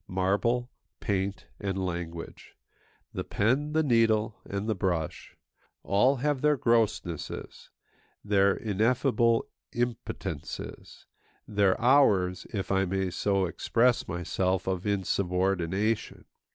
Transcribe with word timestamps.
Marble, 0.07 0.71
paint, 0.99 1.45
and 1.59 1.77
language, 1.85 2.55
the 3.13 3.23
pen, 3.23 3.73
the 3.73 3.83
needle, 3.83 4.35
and 4.45 4.67
the 4.67 4.73
brush, 4.73 5.37
all 5.83 6.15
have 6.15 6.41
their 6.41 6.57
grossnesses, 6.57 7.69
their 8.25 8.55
ineffable 8.55 9.45
impotences, 9.73 11.05
their 11.47 11.79
hours, 11.79 12.47
if 12.51 12.71
I 12.71 12.83
may 12.83 13.11
so 13.11 13.45
express 13.45 14.07
myself, 14.07 14.65
of 14.65 14.87
insubordination. 14.87 16.25